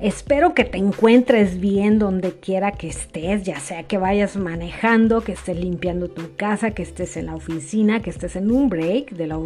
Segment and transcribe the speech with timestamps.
[0.00, 5.32] Espero que te encuentres bien donde quiera que estés, ya sea que vayas manejando, que
[5.32, 9.26] estés limpiando tu casa, que estés en la oficina, que estés en un break de
[9.26, 9.36] la,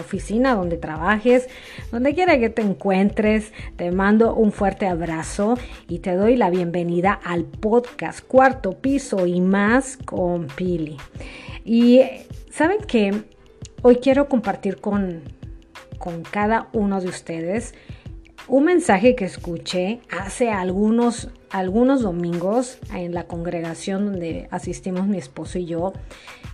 [0.00, 1.50] oficina donde trabajes,
[1.92, 3.52] donde quiera que te encuentres.
[3.76, 9.42] Te mando un fuerte abrazo y te doy la bienvenida al podcast Cuarto Piso y
[9.42, 10.96] más con Pili.
[11.62, 12.00] Y
[12.50, 13.12] saben que
[13.82, 15.20] hoy quiero compartir con,
[15.98, 17.74] con cada uno de ustedes
[18.46, 25.58] un mensaje que escuché hace algunos, algunos domingos en la congregación donde asistimos mi esposo
[25.58, 25.92] y yo.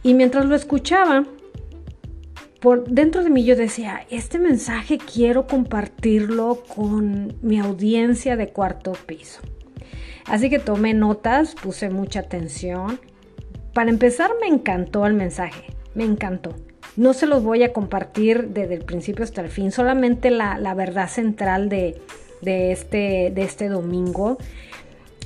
[0.02, 1.24] Y mientras lo escuchaba,
[2.60, 8.92] por dentro de mí yo decía, este mensaje quiero compartirlo con mi audiencia de cuarto
[9.06, 9.40] piso.
[10.26, 13.00] Así que tomé notas, puse mucha atención.
[13.74, 15.64] Para empezar, me encantó el mensaje,
[15.94, 16.54] me encantó.
[17.00, 21.08] No se los voy a compartir desde el principio hasta el fin, solamente la, verdad
[21.08, 21.98] central de,
[22.42, 24.36] este, de este domingo.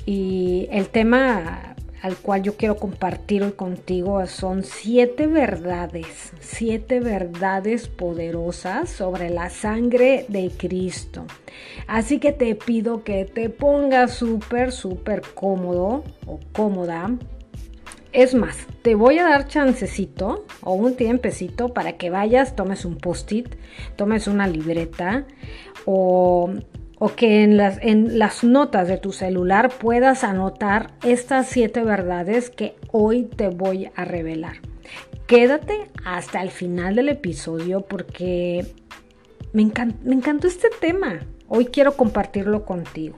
[0.05, 7.89] Y el tema al cual yo quiero compartir hoy contigo son siete verdades, siete verdades
[7.89, 11.25] poderosas sobre la sangre de Cristo.
[11.87, 17.11] Así que te pido que te pongas súper, súper cómodo o cómoda
[18.15, 22.95] es más, te voy a dar chancecito o un tiempecito para que vayas, tomes un
[22.95, 23.55] post-it,
[23.97, 25.25] tomes una libreta
[25.85, 26.53] o,
[27.17, 32.75] que en las, en las notas de tu celular puedas anotar estas siete verdades que
[32.91, 34.55] hoy te voy a revelar.
[35.27, 38.65] Quédate hasta el final del episodio porque
[39.51, 39.69] me,
[40.03, 41.19] me encantó este tema.
[41.49, 43.17] Hoy quiero compartirlo contigo.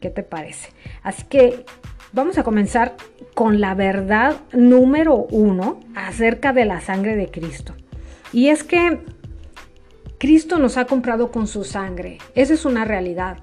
[0.00, 0.70] ¿Qué te parece?
[1.02, 1.64] Así que
[2.14, 2.94] Vamos a comenzar
[3.34, 7.74] con la verdad número uno acerca de la sangre de Cristo.
[8.32, 9.00] Y es que
[10.18, 12.18] Cristo nos ha comprado con su sangre.
[12.36, 13.38] Esa es una realidad.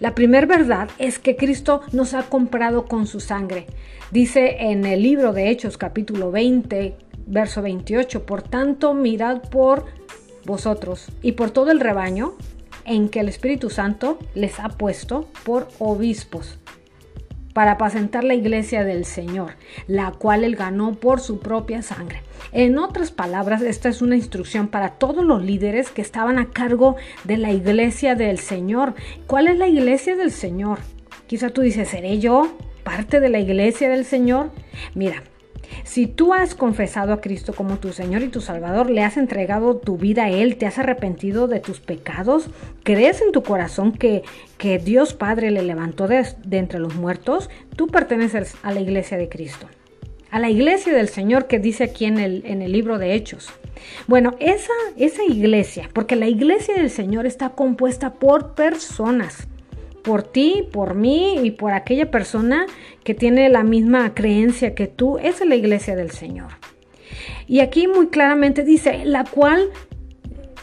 [0.00, 3.66] La primera verdad es que Cristo nos ha comprado con su sangre.
[4.10, 9.86] Dice en el libro de Hechos capítulo 20, verso 28, por tanto mirad por
[10.44, 12.34] vosotros y por todo el rebaño
[12.84, 16.59] en que el Espíritu Santo les ha puesto por obispos
[17.52, 19.52] para apacentar la iglesia del Señor,
[19.86, 22.22] la cual él ganó por su propia sangre.
[22.52, 26.96] En otras palabras, esta es una instrucción para todos los líderes que estaban a cargo
[27.24, 28.94] de la iglesia del Señor.
[29.26, 30.78] ¿Cuál es la iglesia del Señor?
[31.26, 34.50] Quizá tú dices, ¿seré yo parte de la iglesia del Señor?
[34.94, 35.22] Mira,
[35.84, 39.76] si tú has confesado a Cristo como tu Señor y tu Salvador, le has entregado
[39.76, 42.48] tu vida a Él, te has arrepentido de tus pecados,
[42.82, 44.22] crees en tu corazón que,
[44.58, 49.28] que Dios Padre le levantó de, entre los muertos, tú perteneces a la iglesia de
[49.28, 49.68] Cristo
[50.32, 53.48] a la iglesia del Señor que dice aquí en el, en el libro de Hechos.
[54.06, 59.48] Bueno, esa, esa iglesia, porque la iglesia del Señor está compuesta por personas
[60.02, 62.66] por ti, por mí y por aquella persona
[63.04, 65.18] que tiene la misma creencia que tú.
[65.18, 66.52] Es la iglesia del Señor.
[67.46, 69.70] Y aquí muy claramente dice, la cual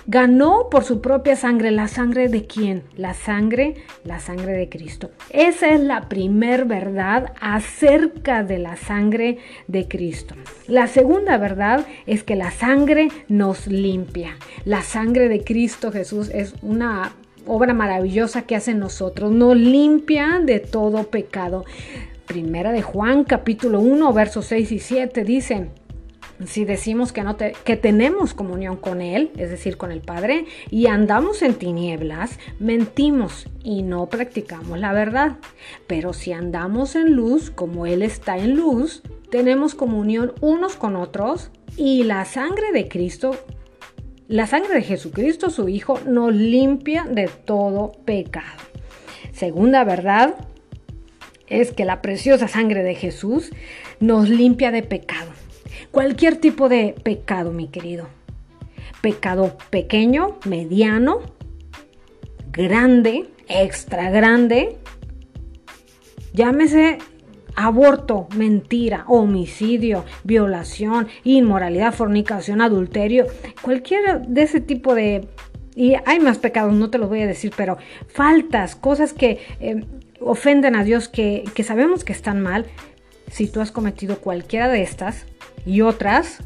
[0.08, 1.70] ganó por su propia sangre.
[1.72, 2.84] ¿La sangre de quién?
[2.96, 5.12] La sangre, la sangre de Cristo.
[5.30, 9.38] Esa es la primer verdad acerca de la sangre
[9.68, 10.36] de Cristo.
[10.68, 14.38] La segunda verdad es que la sangre nos limpia.
[14.66, 17.12] La sangre de Cristo Jesús es una
[17.48, 21.66] obra maravillosa que hace en nosotros, nos limpia de todo pecado.
[22.26, 25.70] Primera de Juan capítulo 1 versos 6 y 7 dice,
[26.46, 30.88] si decimos que, no que tenemos comunión con Él, es decir, con el Padre, y
[30.88, 35.38] andamos en tinieblas, mentimos y no practicamos la verdad.
[35.88, 41.50] Pero si andamos en luz, como Él está en luz, tenemos comunión unos con otros
[41.76, 43.36] y la sangre de Cristo
[44.28, 48.62] la sangre de Jesucristo, su Hijo, nos limpia de todo pecado.
[49.32, 50.36] Segunda verdad
[51.48, 53.52] es que la preciosa sangre de Jesús
[54.00, 55.32] nos limpia de pecado.
[55.92, 58.08] Cualquier tipo de pecado, mi querido.
[59.02, 61.22] Pecado pequeño, mediano,
[62.52, 64.78] grande, extra grande.
[66.34, 66.98] Llámese
[67.58, 73.26] aborto, mentira, homicidio, violación, inmoralidad, fornicación, adulterio,
[73.62, 75.28] cualquiera de ese tipo de...
[75.76, 77.78] Y hay más pecados, no te los voy a decir, pero
[78.08, 79.84] faltas, cosas que eh,
[80.20, 82.66] ofenden a Dios, que, que sabemos que están mal.
[83.32, 85.26] Si tú has cometido cualquiera de estas
[85.66, 86.44] y otras,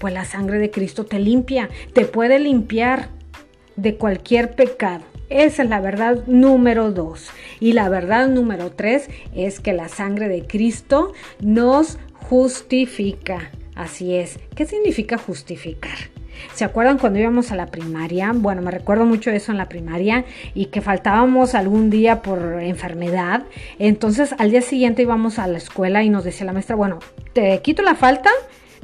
[0.00, 3.10] pues la sangre de Cristo te limpia, te puede limpiar
[3.76, 5.04] de cualquier pecado.
[5.28, 7.30] Esa es la verdad número dos.
[7.60, 13.50] Y la verdad número tres es que la sangre de Cristo nos justifica.
[13.74, 14.38] Así es.
[14.54, 15.96] ¿Qué significa justificar?
[16.54, 18.32] ¿Se acuerdan cuando íbamos a la primaria?
[18.34, 20.24] Bueno, me recuerdo mucho eso en la primaria
[20.54, 23.44] y que faltábamos algún día por enfermedad.
[23.78, 26.98] Entonces al día siguiente íbamos a la escuela y nos decía la maestra, bueno,
[27.32, 28.30] te quito la falta,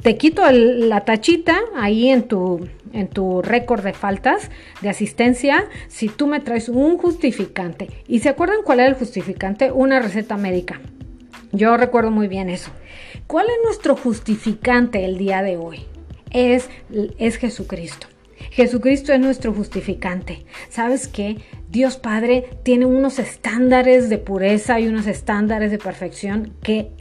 [0.03, 4.51] te quito la tachita ahí en tu, en tu récord de faltas
[4.81, 7.87] de asistencia si tú me traes un justificante.
[8.07, 9.71] ¿Y se acuerdan cuál era el justificante?
[9.71, 10.81] Una receta médica.
[11.53, 12.71] Yo recuerdo muy bien eso.
[13.27, 15.85] ¿Cuál es nuestro justificante el día de hoy?
[16.31, 16.69] Es,
[17.17, 18.07] es Jesucristo.
[18.51, 20.45] Jesucristo es nuestro justificante.
[20.69, 21.37] ¿Sabes qué?
[21.69, 26.91] Dios Padre tiene unos estándares de pureza y unos estándares de perfección que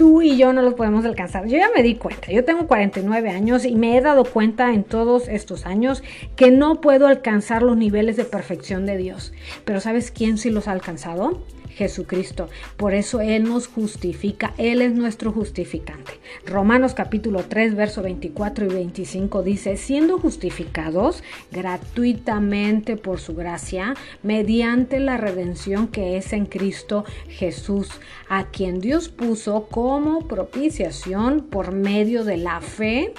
[0.00, 1.46] tú y yo no los podemos alcanzar.
[1.46, 4.82] Yo ya me di cuenta, yo tengo 49 años y me he dado cuenta en
[4.82, 6.02] todos estos años
[6.36, 9.34] que no puedo alcanzar los niveles de perfección de Dios.
[9.66, 11.42] Pero ¿sabes quién sí los ha alcanzado?
[11.80, 12.50] Jesucristo.
[12.76, 16.12] Por eso Él nos justifica, Él es nuestro justificante.
[16.44, 25.00] Romanos capítulo 3, verso 24 y 25 dice, siendo justificados gratuitamente por su gracia, mediante
[25.00, 27.88] la redención que es en Cristo Jesús,
[28.28, 33.12] a quien Dios puso como propiciación por medio de la fe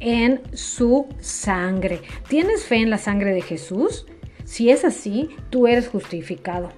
[0.00, 2.02] en su sangre.
[2.28, 4.04] ¿Tienes fe en la sangre de Jesús?
[4.44, 6.72] Si es así, tú eres justificado.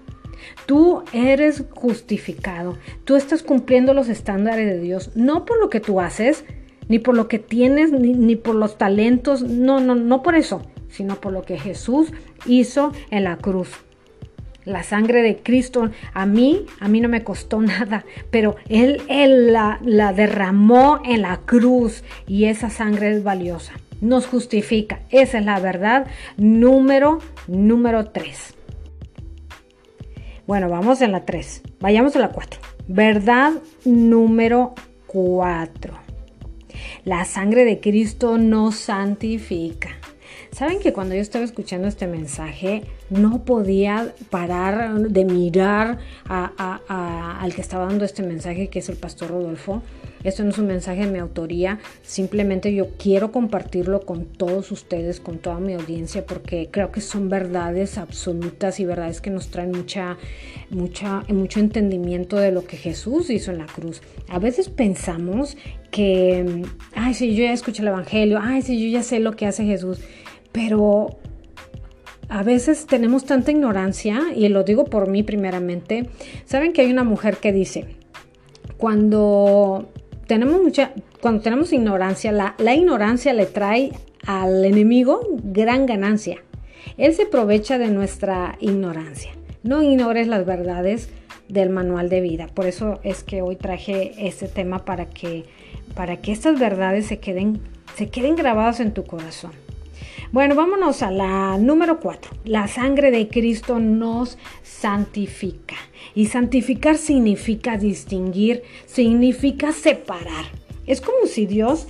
[0.66, 2.78] Tú eres justificado.
[3.04, 6.44] Tú estás cumpliendo los estándares de Dios, no por lo que tú haces,
[6.86, 11.16] ni por lo que tienes, ni, por los talentos, no, no, no por eso, sino
[11.16, 12.12] por lo que Jesús
[12.46, 13.70] hizo en la cruz.
[14.64, 19.52] La sangre de Cristo a mí, a mí no me costó nada, pero Él, él
[19.52, 23.72] la, la derramó en la cruz y esa sangre es valiosa.
[24.00, 25.00] Nos justifica.
[25.10, 26.06] Esa es la verdad
[26.36, 28.54] número, número 3.
[30.46, 31.62] Bueno, vamos en la 3.
[31.80, 32.60] Vayamos a la 4.
[32.88, 33.52] Verdad
[33.84, 34.74] número
[35.06, 35.94] 4.
[37.04, 40.01] La sangre de Cristo nos santifica.
[40.52, 47.62] Saben que cuando yo estaba escuchando este mensaje no podía parar de mirar al que
[47.62, 49.82] estaba dando este mensaje, que es el pastor Rodolfo,
[50.24, 55.20] esto no es un mensaje de mi autoría, simplemente yo quiero compartirlo con todos ustedes,
[55.20, 59.72] con toda mi audiencia, porque creo que son verdades absolutas y verdades que nos traen
[59.72, 60.18] mucha,
[60.68, 64.02] mucha, mucho entendimiento de lo que Jesús hizo en la cruz.
[64.28, 65.56] A veces pensamos
[65.90, 66.62] que,
[66.94, 69.64] ay, sí, yo ya escuché el Evangelio, ay, sí, yo ya sé lo que hace
[69.64, 69.98] Jesús,
[70.52, 71.18] pero
[72.28, 76.08] a veces tenemos tanta ignorancia, y lo digo por mí primeramente,
[76.44, 77.86] saben que hay una mujer que dice,
[78.76, 79.90] cuando
[80.26, 83.92] tenemos mucha, cuando tenemos ignorancia, la, la ignorancia le trae
[84.26, 86.38] al enemigo gran ganancia.
[86.96, 89.32] Él se aprovecha de nuestra ignorancia.
[89.62, 91.10] No ignores las verdades
[91.48, 92.46] del manual de vida.
[92.46, 95.44] Por eso es que hoy traje este tema para que,
[95.94, 97.60] para que estas verdades se queden,
[97.94, 99.52] se queden grabadas en tu corazón.
[100.32, 102.30] Bueno, vámonos a la número 4.
[102.46, 105.76] La sangre de Cristo nos santifica.
[106.14, 110.46] Y santificar significa distinguir, significa separar.
[110.86, 111.86] Es como si Dios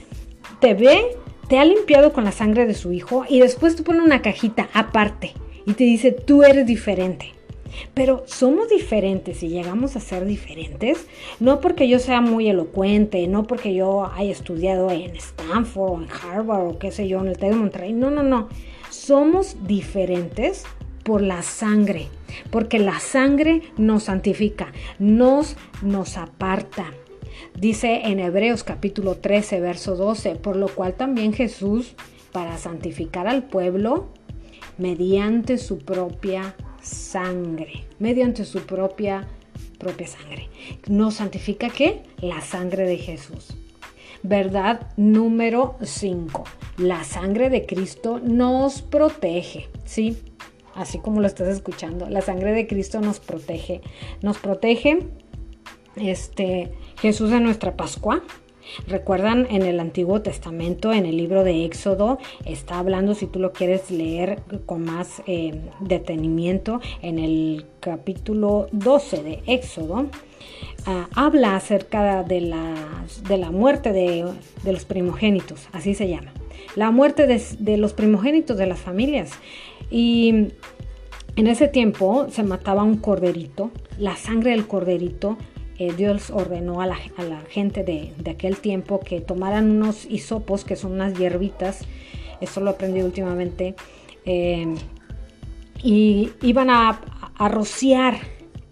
[0.58, 1.16] te ve,
[1.48, 4.68] te ha limpiado con la sangre de su Hijo y después te pone una cajita
[4.74, 5.34] aparte
[5.64, 7.34] y te dice, tú eres diferente.
[7.94, 11.06] Pero somos diferentes y llegamos a ser diferentes,
[11.40, 16.08] no porque yo sea muy elocuente, no porque yo haya estudiado en Stanford o en
[16.10, 18.48] Harvard o qué sé yo, en el TED de Monterrey, no, no, no.
[18.90, 20.64] Somos diferentes
[21.02, 22.08] por la sangre,
[22.50, 26.92] porque la sangre nos santifica, nos, nos aparta.
[27.58, 31.94] Dice en Hebreos capítulo 13, verso 12, por lo cual también Jesús,
[32.32, 34.08] para santificar al pueblo,
[34.78, 39.26] mediante su propia sangre, mediante su propia,
[39.78, 40.48] propia sangre.
[40.88, 42.02] ¿Nos santifica qué?
[42.18, 43.56] La sangre de Jesús.
[44.22, 46.44] Verdad número 5.
[46.78, 50.16] La sangre de Cristo nos protege, ¿sí?
[50.74, 53.80] Así como lo estás escuchando, la sangre de Cristo nos protege.
[54.22, 55.00] Nos protege
[55.96, 58.22] este Jesús de nuestra Pascua,
[58.86, 63.52] Recuerdan en el Antiguo Testamento, en el libro de Éxodo, está hablando, si tú lo
[63.52, 70.06] quieres leer con más eh, detenimiento, en el capítulo 12 de Éxodo,
[70.86, 72.74] ah, habla acerca de la,
[73.28, 74.26] de la muerte de,
[74.64, 76.32] los primogénitos, así se llama.
[76.76, 79.32] La muerte de, de los primogénitos de las familias.
[79.90, 80.48] Y
[81.36, 85.36] en ese tiempo se mataba un corderito, la sangre del corderito
[85.82, 86.96] eh, Dios ordenó a la,
[87.48, 91.80] gente de, aquel tiempo que tomaran unos hisopos, que son unas hierbitas,
[92.40, 93.74] esto lo aprendí últimamente,
[94.24, 94.76] eh,
[95.82, 97.00] y iban a,
[97.48, 98.18] rociar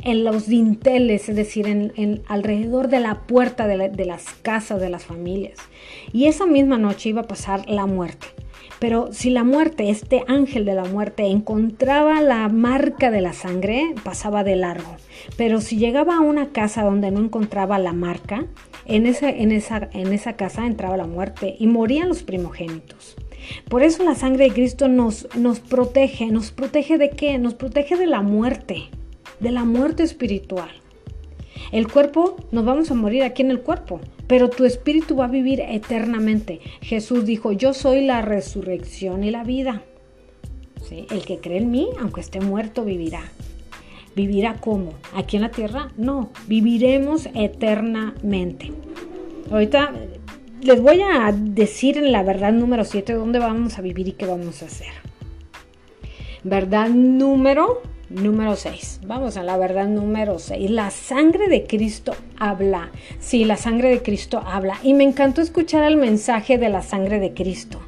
[0.05, 4.89] en los dinteles, es decir, en, alrededor de la puerta de, de las casas de
[4.89, 5.59] las familias.
[6.13, 8.29] Y esa misma noche iba a pasar la muerte.
[8.81, 13.95] Pero si la muerte, este ángel de la muerte, encontraba la marca de la sangre,
[14.03, 14.97] pasaba de largo.
[15.37, 18.47] Pero si llegaba a una casa donde no encontraba la marca,
[18.87, 23.17] en esa, en esa, en esa casa entraba la muerte y morían los primogénitos.
[23.69, 26.27] Por eso la sangre de Cristo nos, nos protege.
[26.27, 27.39] ¿Nos protege de qué?
[27.39, 28.85] Nos protege de la muerte,
[29.41, 30.71] de la muerte espiritual.
[31.73, 35.29] El cuerpo, nos vamos a morir aquí en el cuerpo, pero tu espíritu va a
[35.29, 36.61] vivir eternamente.
[36.81, 39.83] Jesús dijo, yo soy la resurrección y la vida.
[40.91, 43.23] El que cree en mí, aunque esté muerto, vivirá.
[44.17, 44.95] ¿Vivirá cómo?
[45.15, 45.93] ¿Aquí en la tierra?
[45.97, 48.73] No, viviremos eternamente.
[49.51, 49.93] Ahorita
[50.63, 54.27] les voy a decir en la verdad número 7 dónde vamos a vivir y qué
[54.27, 54.93] vamos a hacer.
[56.43, 59.03] Verdad número Número 6.
[59.07, 60.69] Vamos a la verdad número 6.
[60.69, 62.91] La sangre de Cristo habla.
[63.21, 64.79] Sí, la sangre de Cristo habla.
[64.83, 67.79] Y me encantó escuchar el mensaje de la sangre de Cristo.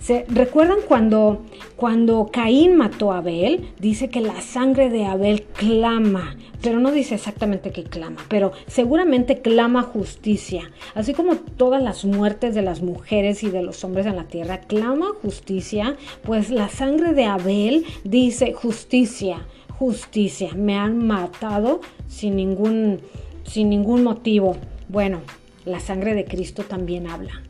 [0.00, 1.44] ¿Se recuerdan cuando,
[1.76, 3.68] cuando Caín mató a Abel?
[3.78, 9.40] Dice que la sangre de Abel clama, pero no dice exactamente que clama, pero seguramente
[9.40, 10.70] clama justicia.
[10.94, 14.58] Así como todas las muertes de las mujeres y de los hombres en la tierra
[14.62, 19.46] clama justicia, pues la sangre de Abel dice justicia
[19.80, 20.52] justicia.
[20.54, 23.00] Me han matado sin ningún,
[23.44, 24.58] sin ningún motivo.
[24.90, 25.22] Bueno,
[25.64, 27.42] la sangre de Cristo también habla.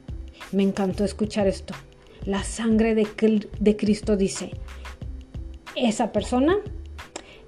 [0.52, 1.74] Me encantó escuchar esto.
[2.24, 3.08] La sangre de,
[3.58, 4.52] de Cristo dice,
[5.74, 6.58] esa persona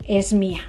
[0.08, 0.62] es mía,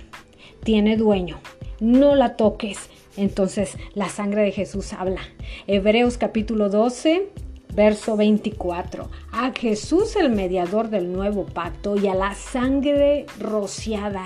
[0.63, 1.39] tiene dueño,
[1.79, 2.91] no la toques.
[3.17, 5.21] Entonces la sangre de Jesús habla.
[5.65, 7.29] Hebreos capítulo 12,
[7.75, 9.09] Verso 24.
[9.31, 14.25] A Jesús el mediador del nuevo pacto y a la sangre rociada.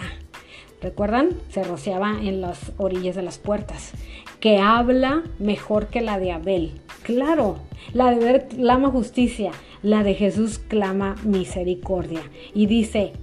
[0.81, 1.29] ¿Recuerdan?
[1.49, 3.93] Se rociaba en las orillas de las puertas.
[4.41, 6.81] Que habla mejor que la de Abel.
[7.03, 7.59] Claro,
[7.93, 9.51] la de Abel clama justicia,
[9.81, 12.21] la de Jesús clama misericordia.
[12.53, 13.13] Y dice,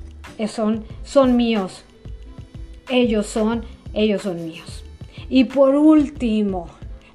[0.49, 1.85] son, son míos.
[2.89, 4.85] Ellos son, ellos son míos.
[5.29, 6.67] Y por último,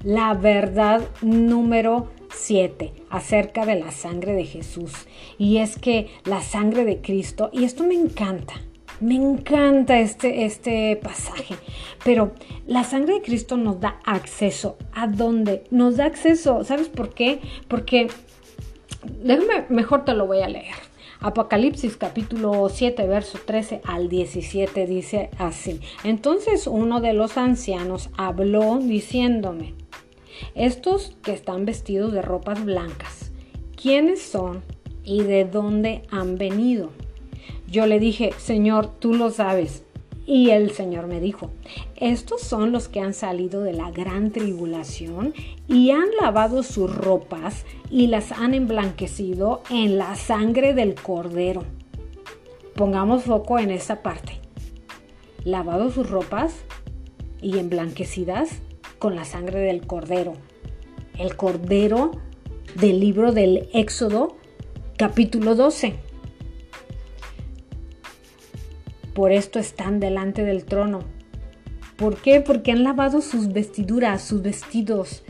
[0.04, 4.92] la verdad número 7 acerca de la sangre de Jesús.
[5.38, 8.54] Y es que la sangre de Cristo, y esto me encanta,
[9.00, 11.54] me encanta este, este pasaje,
[12.04, 12.32] pero
[12.66, 14.76] la sangre de Cristo nos da acceso.
[14.92, 15.64] ¿A dónde?
[15.70, 17.40] Nos da acceso, ¿sabes por qué?
[17.68, 18.08] Porque,
[19.22, 20.74] déjame, mejor te lo voy a leer.
[21.22, 25.80] Apocalipsis capítulo 7, verso 13 al 17 dice así.
[26.02, 29.74] Entonces uno de los ancianos habló diciéndome,
[30.54, 33.30] estos que están vestidos de ropas blancas,
[33.80, 34.62] ¿quiénes son
[35.04, 36.90] y de dónde han venido?
[37.66, 39.84] Yo le dije, Señor, tú lo sabes.
[40.26, 41.50] Y el Señor me dijo,
[41.96, 45.34] estos son los que han salido de la gran tribulación
[45.66, 51.64] y han lavado sus ropas y las han emblanquecido en la sangre del cordero.
[52.76, 54.34] Pongamos foco en esta parte.
[55.42, 56.54] Lavado sus ropas
[57.42, 58.60] y emblanquecidas
[59.00, 60.34] con la sangre del cordero.
[61.18, 62.12] El cordero
[62.78, 64.36] del libro del Éxodo,
[64.96, 65.94] capítulo 12.
[69.14, 71.00] Por esto están delante del trono.
[71.96, 72.42] ¿Por qué?
[72.42, 75.24] Porque han lavado sus vestiduras, sus vestidos,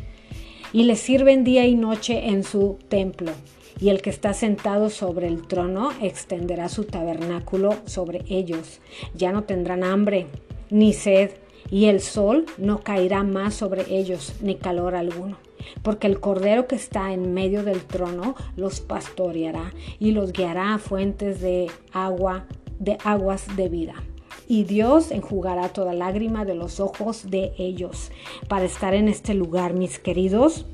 [0.72, 3.30] y les sirven día y noche en su templo.
[3.80, 8.80] Y el que está sentado sobre el trono extenderá su tabernáculo sobre ellos.
[9.14, 10.26] Ya no tendrán hambre
[10.70, 11.30] ni sed
[11.70, 15.36] y el sol no caerá más sobre ellos, ni calor alguno.
[15.82, 20.78] Porque el Cordero que está en medio del trono los pastoreará y los guiará a
[20.78, 22.46] fuentes de agua,
[22.78, 23.94] de aguas de vida.
[24.48, 28.10] Y Dios enjugará toda lágrima de los ojos de ellos.
[28.48, 30.66] Para estar en este lugar, mis queridos,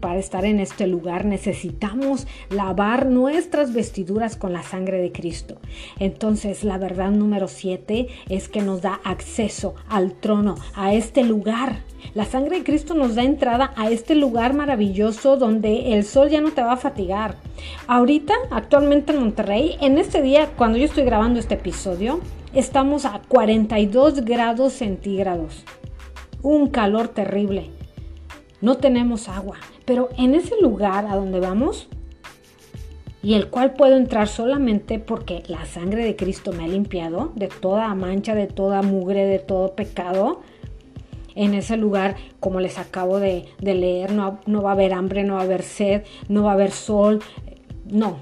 [0.00, 5.56] para estar en este lugar necesitamos lavar nuestras vestiduras con la sangre de Cristo.
[5.98, 11.82] Entonces la verdad número 7 es que nos da acceso al trono, a este lugar.
[12.14, 16.40] La sangre de Cristo nos da entrada a este lugar maravilloso donde el sol ya
[16.40, 17.36] no te va a fatigar.
[17.86, 22.20] Ahorita, actualmente en Monterrey, en este día, cuando yo estoy grabando este episodio,
[22.54, 25.64] estamos a 42 grados centígrados.
[26.42, 27.70] Un calor terrible.
[28.60, 29.56] No tenemos agua.
[29.84, 31.88] Pero en ese lugar a donde vamos,
[33.22, 37.48] y el cual puedo entrar solamente porque la sangre de Cristo me ha limpiado de
[37.48, 40.40] toda mancha, de toda mugre, de todo pecado.
[41.34, 45.34] En ese lugar, como les acabo de, leer, no, no va a haber hambre, no
[45.34, 47.22] va a haber sed, no va a haber sol.
[47.84, 48.16] No,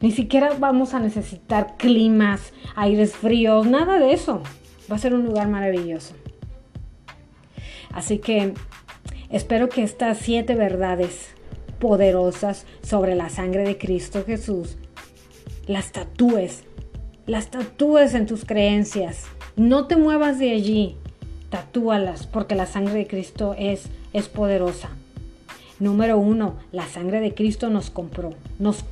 [0.00, 4.42] ni siquiera vamos a necesitar climas, aires fríos, nada de eso.
[4.90, 6.14] Va a ser un lugar maravilloso.
[7.92, 8.52] Así que
[9.30, 11.28] espero que estas siete verdades
[11.78, 14.76] poderosas sobre la sangre de Cristo Jesús
[15.66, 16.62] las tatúes,
[17.26, 19.24] las tatúes en tus creencias.
[19.56, 20.96] No te muevas de allí,
[21.50, 24.90] tatúalas porque la sangre de Cristo es, es poderosa.
[25.78, 28.84] Número uno, la sangre de Cristo nos compró, nos,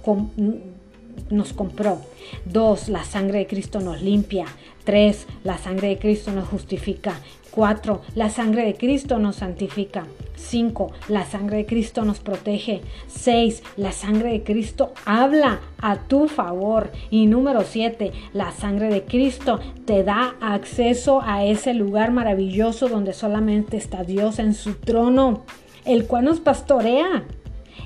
[1.30, 2.00] nos compró.
[2.44, 4.46] Dos, la sangre de Cristo nos limpia.
[4.84, 7.14] Tres, la sangre de Cristo nos justifica.
[7.54, 10.06] Cuatro, la sangre de Cristo nos santifica.
[10.34, 10.90] 5.
[11.06, 12.80] La sangre de Cristo nos protege.
[13.06, 13.62] 6.
[13.76, 16.90] La sangre de Cristo habla a tu favor.
[17.11, 18.11] Y número 7.
[18.32, 24.40] La sangre de Cristo te da acceso a ese lugar maravilloso donde solamente está Dios
[24.40, 25.44] en su trono,
[25.84, 27.23] el cual nos pastorea.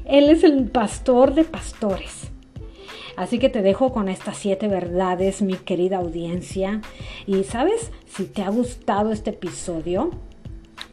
[0.07, 2.31] Él es el pastor de pastores.
[3.19, 6.83] Así que te dejo con estas siete verdades, mi querida audiencia.
[7.27, 10.13] Y sabes, si te ha gustado este episodio,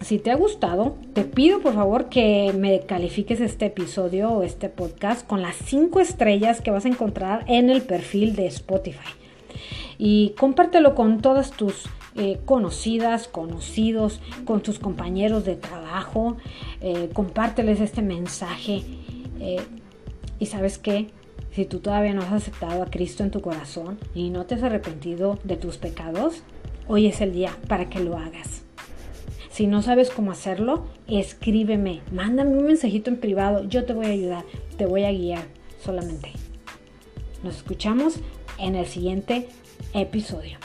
[0.02, 4.70] si te ha gustado, te pido por favor que me califiques este episodio o este
[4.70, 9.14] podcast con las cinco estrellas que vas a encontrar en el perfil de Spotify.
[10.00, 11.84] Y compártelo con todas tus
[12.16, 16.38] eh, conocidas, conocidos, con tus compañeros de trabajo.
[16.82, 18.82] Eh, compárteles este mensaje.
[19.40, 19.62] Eh,
[20.40, 21.12] y sabes qué,
[21.56, 24.64] si tú todavía no has aceptado a Cristo en tu corazón y no te has
[24.64, 26.44] arrepentido de tus pecados,
[26.86, 28.64] hoy es el día para que lo hagas.
[29.52, 34.10] Si no sabes cómo hacerlo, escríbeme, mándame un mensajito en privado, yo te voy a
[34.10, 34.44] ayudar,
[34.78, 35.46] te voy a guiar
[35.82, 36.34] solamente.
[37.42, 38.20] Nos escuchamos
[38.60, 39.48] en el siguiente
[39.94, 40.58] episodio.